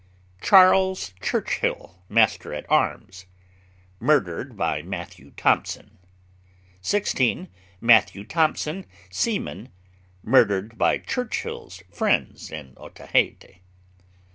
CHAS. 0.41 1.13
CHURCHILL, 1.21 2.01
master 2.09 2.55
at 2.55 2.65
arms, 2.71 3.27
murdered 3.99 4.57
by 4.57 4.81
Matthew 4.81 5.29
Thompson. 5.37 5.99
16. 6.81 7.47
MATTHEW 7.81 8.23
THOMPSON, 8.25 8.87
seaman, 9.11 9.69
murdered 10.23 10.75
by 10.75 10.97
Churchill's 10.97 11.83
friends 11.93 12.49
in 12.51 12.73
Otaheite. 12.77 13.57